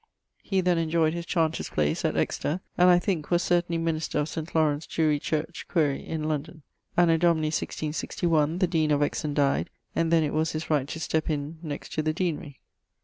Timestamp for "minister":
3.77-4.17